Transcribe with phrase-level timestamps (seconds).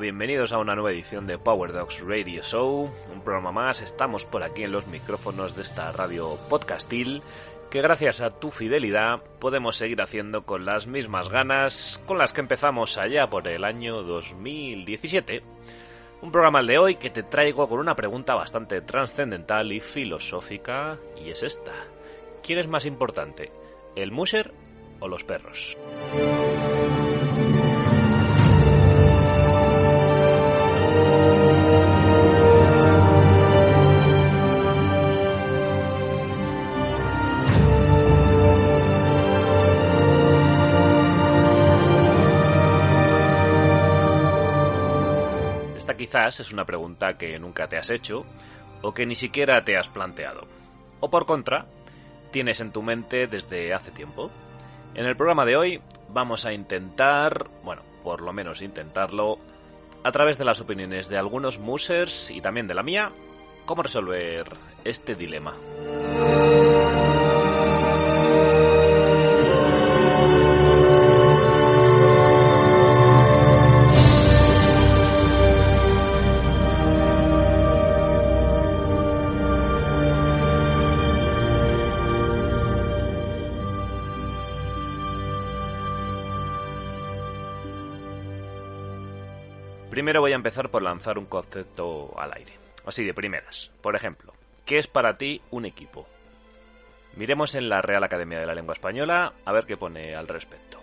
[0.00, 4.42] bienvenidos a una nueva edición de Power Dogs Radio Show, un programa más, estamos por
[4.42, 7.22] aquí en los micrófonos de esta radio podcastil
[7.70, 12.42] que gracias a tu fidelidad podemos seguir haciendo con las mismas ganas con las que
[12.42, 15.42] empezamos allá por el año 2017.
[16.20, 21.30] Un programa de hoy que te traigo con una pregunta bastante trascendental y filosófica y
[21.30, 21.72] es esta.
[22.42, 23.50] ¿Quién es más importante,
[23.94, 24.52] el musher
[25.00, 25.78] o los perros?
[45.96, 48.24] Quizás es una pregunta que nunca te has hecho
[48.82, 50.46] o que ni siquiera te has planteado.
[51.00, 51.66] O por contra,
[52.30, 54.30] tienes en tu mente desde hace tiempo.
[54.94, 59.38] En el programa de hoy vamos a intentar, bueno, por lo menos intentarlo,
[60.04, 63.12] a través de las opiniones de algunos musers y también de la mía,
[63.64, 64.46] cómo resolver
[64.84, 65.54] este dilema.
[90.06, 92.52] Primero voy a empezar por lanzar un concepto al aire.
[92.84, 93.72] Así de primeras.
[93.80, 96.06] Por ejemplo, ¿qué es para ti un equipo?
[97.16, 100.78] Miremos en la Real Academia de la Lengua Española a ver qué pone al respecto.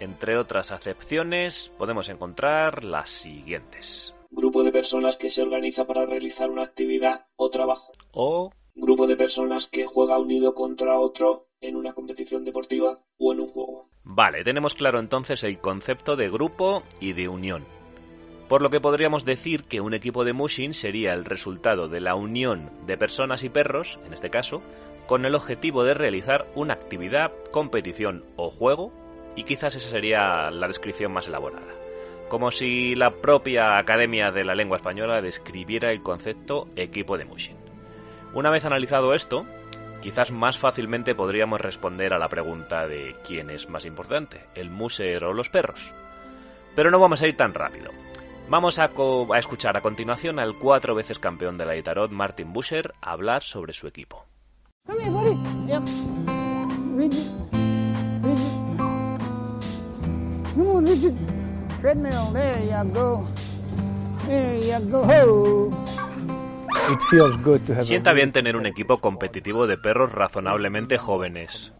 [0.00, 4.12] Entre otras acepciones podemos encontrar las siguientes.
[4.32, 7.92] Grupo de personas que se organiza para realizar una actividad o trabajo.
[8.10, 13.38] O Grupo de personas que juega unido contra otro en una competición deportiva o en
[13.38, 13.88] un juego.
[14.02, 17.81] Vale, tenemos claro entonces el concepto de grupo y de unión.
[18.52, 22.14] Por lo que podríamos decir que un equipo de mushing sería el resultado de la
[22.14, 24.62] unión de personas y perros, en este caso,
[25.06, 28.92] con el objetivo de realizar una actividad, competición o juego,
[29.36, 31.72] y quizás esa sería la descripción más elaborada.
[32.28, 37.56] Como si la propia Academia de la Lengua Española describiera el concepto equipo de mushing.
[38.34, 39.46] Una vez analizado esto,
[40.02, 45.24] quizás más fácilmente podríamos responder a la pregunta de quién es más importante, el muser
[45.24, 45.94] o los perros.
[46.76, 47.90] Pero no vamos a ir tan rápido.
[48.52, 52.92] Vamos a, a, escuchar a continuación al cuatro veces campeón de la Itarot, Martin Busher,
[53.00, 54.26] hablar sobre su equipo.
[67.80, 71.72] Sienta bien tener un equipo competitivo de perros razonablemente jóvenes,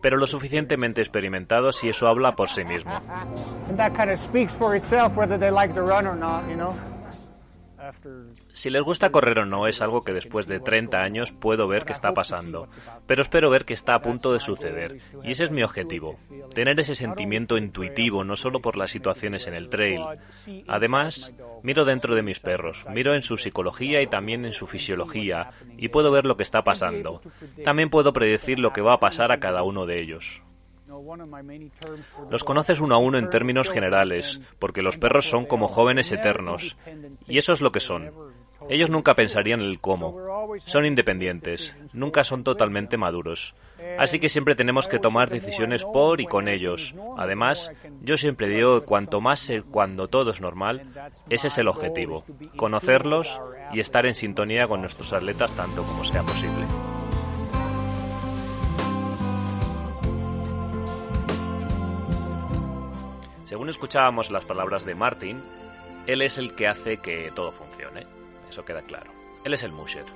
[0.00, 2.92] pero lo suficientemente experimentados y eso habla por sí mismo.
[8.52, 11.84] Si les gusta correr o no es algo que después de 30 años puedo ver
[11.84, 12.68] que está pasando,
[13.06, 16.18] pero espero ver que está a punto de suceder, y ese es mi objetivo,
[16.54, 20.00] tener ese sentimiento intuitivo no solo por las situaciones en el trail.
[20.68, 21.32] Además,
[21.62, 25.88] miro dentro de mis perros, miro en su psicología y también en su fisiología, y
[25.88, 27.22] puedo ver lo que está pasando.
[27.64, 30.42] También puedo predecir lo que va a pasar a cada uno de ellos.
[32.30, 36.76] Los conoces uno a uno en términos generales, porque los perros son como jóvenes eternos,
[37.26, 38.12] y eso es lo que son.
[38.68, 40.16] Ellos nunca pensarían en el cómo.
[40.64, 43.54] Son independientes, nunca son totalmente maduros.
[43.98, 46.94] Así que siempre tenemos que tomar decisiones por y con ellos.
[47.16, 50.86] Además, yo siempre digo que cuanto más cuando todo es normal,
[51.28, 52.24] ese es el objetivo.
[52.56, 53.40] Conocerlos
[53.72, 56.64] y estar en sintonía con nuestros atletas tanto como sea posible.
[63.52, 65.42] Según escuchábamos las palabras de Martin,
[66.06, 68.06] él es el que hace que todo funcione.
[68.48, 69.12] Eso queda claro.
[69.44, 70.06] Él es el musher,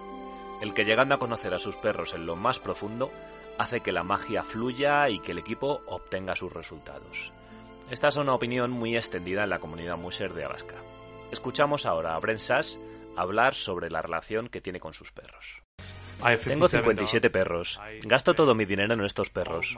[0.62, 3.12] el que llegando a conocer a sus perros en lo más profundo,
[3.58, 7.30] hace que la magia fluya y que el equipo obtenga sus resultados.
[7.90, 10.76] Esta es una opinión muy extendida en la comunidad musher de Alaska.
[11.30, 12.80] Escuchamos ahora a Brent Sass
[13.18, 15.62] hablar sobre la relación que tiene con sus perros.
[16.42, 17.78] Tengo 57 perros.
[18.00, 19.76] Gasto todo mi dinero en estos perros.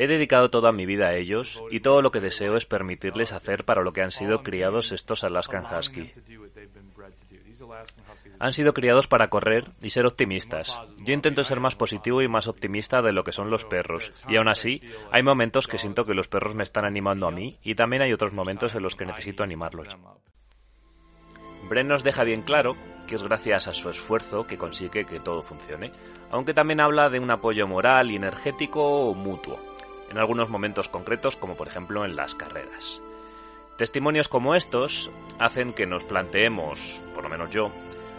[0.00, 3.64] He dedicado toda mi vida a ellos y todo lo que deseo es permitirles hacer
[3.64, 6.12] para lo que han sido criados estos Alaskan Husky.
[8.38, 10.78] Han sido criados para correr y ser optimistas.
[11.04, 14.36] Yo intento ser más positivo y más optimista de lo que son los perros, y
[14.36, 14.80] aún así
[15.10, 18.12] hay momentos que siento que los perros me están animando a mí y también hay
[18.12, 19.88] otros momentos en los que necesito animarlos.
[21.68, 22.76] Bren nos deja bien claro
[23.08, 25.90] que es gracias a su esfuerzo que consigue que todo funcione,
[26.30, 29.58] aunque también habla de un apoyo moral y energético mutuo,
[30.10, 33.00] en algunos momentos concretos como por ejemplo en las carreras.
[33.76, 37.70] Testimonios como estos hacen que nos planteemos, por lo menos yo,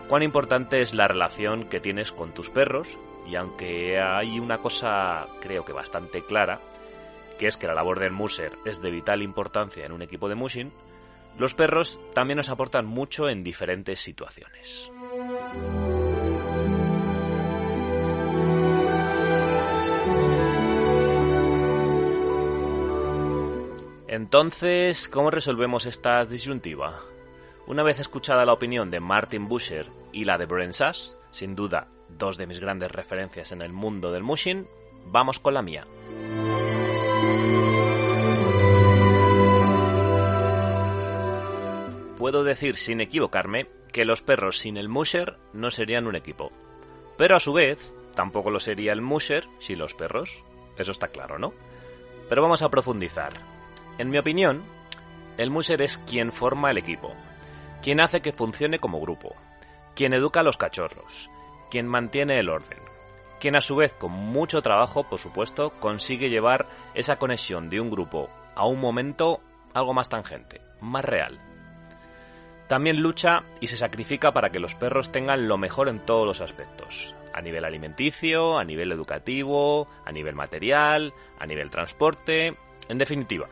[0.07, 2.97] cuán importante es la relación que tienes con tus perros
[3.27, 6.61] y aunque hay una cosa creo que bastante clara,
[7.37, 10.35] que es que la labor del muser es de vital importancia en un equipo de
[10.35, 10.71] mushing,
[11.37, 14.91] los perros también nos aportan mucho en diferentes situaciones.
[24.29, 27.01] Entonces, ¿cómo resolvemos esta disyuntiva?
[27.65, 31.87] Una vez escuchada la opinión de Martin Busher y la de Brent Sass, sin duda
[32.09, 34.67] dos de mis grandes referencias en el mundo del mushing,
[35.07, 35.83] vamos con la mía.
[42.19, 46.51] Puedo decir sin equivocarme que los perros sin el musher no serían un equipo.
[47.17, 50.43] Pero a su vez, tampoco lo sería el musher sin los perros.
[50.77, 51.51] Eso está claro, ¿no?
[52.29, 53.33] Pero vamos a profundizar.
[53.99, 54.63] En mi opinión,
[55.37, 57.13] el musher es quien forma el equipo,
[57.81, 59.35] quien hace que funcione como grupo,
[59.93, 61.29] quien educa a los cachorros,
[61.69, 62.79] quien mantiene el orden,
[63.41, 67.89] quien a su vez con mucho trabajo, por supuesto, consigue llevar esa conexión de un
[67.89, 69.41] grupo a un momento
[69.73, 71.37] algo más tangente, más real.
[72.69, 76.39] También lucha y se sacrifica para que los perros tengan lo mejor en todos los
[76.39, 82.55] aspectos, a nivel alimenticio, a nivel educativo, a nivel material, a nivel transporte,
[82.87, 83.49] en definitiva.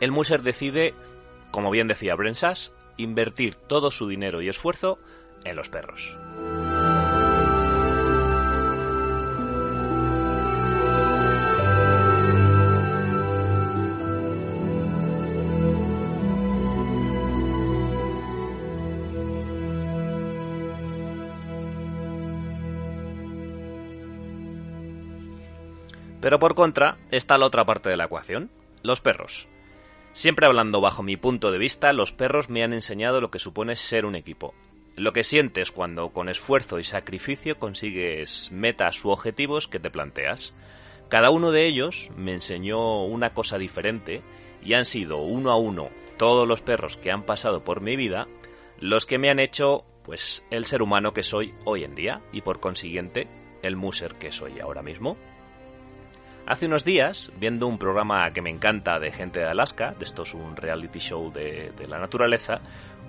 [0.00, 0.94] El Muser decide,
[1.50, 4.98] como bien decía Brensas, invertir todo su dinero y esfuerzo
[5.44, 6.16] en los perros.
[26.24, 28.50] Pero por contra está la otra parte de la ecuación,
[28.82, 29.46] los perros.
[30.14, 33.74] Siempre hablando bajo mi punto de vista, los perros me han enseñado lo que supone
[33.74, 34.54] ser un equipo.
[34.94, 40.54] Lo que sientes cuando con esfuerzo y sacrificio consigues metas u objetivos que te planteas.
[41.08, 44.22] Cada uno de ellos me enseñó una cosa diferente
[44.62, 48.28] y han sido uno a uno todos los perros que han pasado por mi vida
[48.78, 52.42] los que me han hecho pues el ser humano que soy hoy en día y
[52.42, 53.26] por consiguiente
[53.62, 55.16] el muser que soy ahora mismo.
[56.46, 60.24] Hace unos días, viendo un programa que me encanta de gente de Alaska, de esto
[60.24, 62.60] es un reality show de, la naturaleza,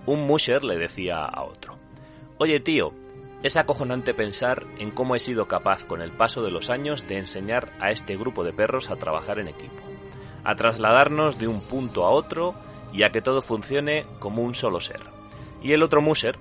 [0.05, 1.77] un musher le decía a otro,
[2.37, 2.93] Oye tío,
[3.43, 7.17] es acojonante pensar en cómo he sido capaz con el paso de los años de
[7.17, 9.83] enseñar a este grupo de perros a trabajar en equipo,
[10.45, 12.55] a trasladarnos de un punto a otro
[12.93, 15.01] y a que todo funcione como un solo ser.
[15.61, 16.37] Y el otro musher,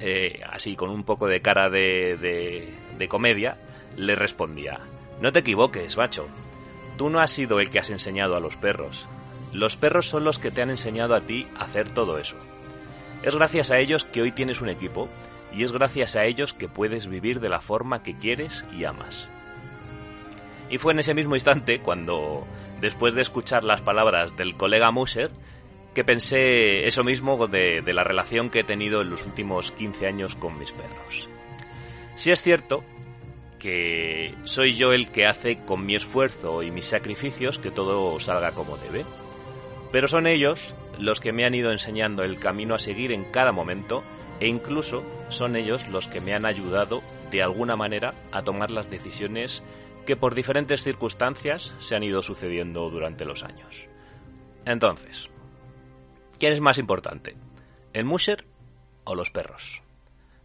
[0.00, 3.58] eh, así con un poco de cara de, de comedia,
[3.96, 4.80] le respondía,
[5.22, 6.26] no te equivoques, macho.
[6.98, 9.06] Tú no has sido el que has enseñado a los perros.
[9.52, 12.36] Los perros son los que te han enseñado a ti a hacer todo eso.
[13.22, 15.08] Es gracias a ellos que hoy tienes un equipo
[15.54, 19.28] y es gracias a ellos que puedes vivir de la forma que quieres y amas.
[20.68, 22.44] Y fue en ese mismo instante cuando,
[22.80, 25.30] después de escuchar las palabras del colega Muser,
[25.94, 30.04] que pensé eso mismo de, de, la relación que he tenido en los últimos 15
[30.04, 31.28] años con mis perros.
[32.16, 32.82] Si es cierto
[33.62, 38.50] que soy yo el que hace con mi esfuerzo y mis sacrificios que todo salga
[38.50, 39.04] como debe.
[39.92, 43.52] Pero son ellos los que me han ido enseñando el camino a seguir en cada
[43.52, 44.02] momento
[44.40, 48.90] e incluso son ellos los que me han ayudado de alguna manera a tomar las
[48.90, 49.62] decisiones
[50.06, 53.86] que por diferentes circunstancias se han ido sucediendo durante los años.
[54.64, 55.30] Entonces,
[56.36, 57.36] ¿quién es más importante?
[57.92, 58.44] ¿El musher
[59.04, 59.82] o los perros?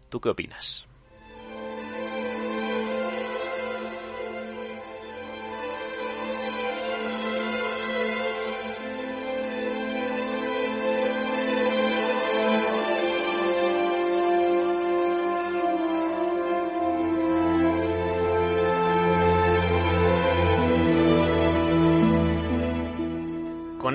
[0.09, 0.87] ¿Tú qué opinas?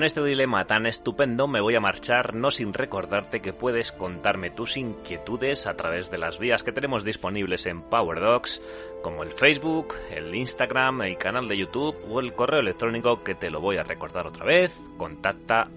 [0.03, 4.49] Con este dilema tan estupendo me voy a marchar no sin recordarte que puedes contarme
[4.49, 8.61] tus inquietudes a través de las vías que tenemos disponibles en PowerDocs,
[9.01, 13.49] como el Facebook, el Instagram, el canal de YouTube o el correo electrónico que te
[13.49, 15.69] lo voy a recordar otra vez, contacta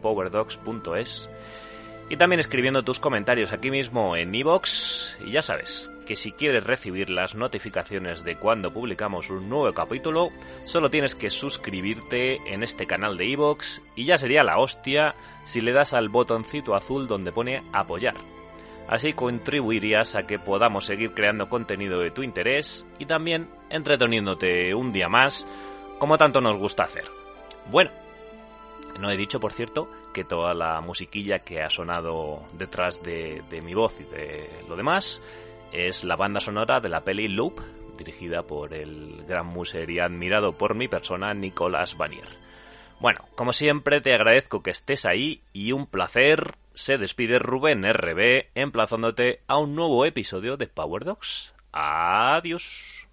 [0.00, 1.28] powerdocs.es
[2.10, 6.64] y también escribiendo tus comentarios aquí mismo en iVoox y ya sabes, que si quieres
[6.64, 10.30] recibir las notificaciones de cuando publicamos un nuevo capítulo,
[10.64, 15.14] solo tienes que suscribirte en este canal de iVoox y ya sería la hostia
[15.44, 18.16] si le das al botoncito azul donde pone apoyar.
[18.88, 24.92] Así contribuirías a que podamos seguir creando contenido de tu interés y también entreteniéndote un
[24.92, 25.46] día más,
[26.00, 27.04] como tanto nos gusta hacer.
[27.70, 27.92] Bueno,
[28.98, 33.74] No he dicho, por cierto, que toda la musiquilla que ha sonado detrás de, mi
[33.74, 35.22] voz y de lo demás
[35.72, 37.60] es la banda sonora de la peli Loop,
[37.96, 42.40] dirigida por el gran muser y admirado por mi persona Nicolas Vanier.
[42.98, 46.56] Bueno, como siempre te agradezco que estés ahí y un placer.
[46.74, 51.54] Se despide Rubén RB emplazándote a un nuevo episodio de Power Dogs.
[51.72, 53.09] Adiós.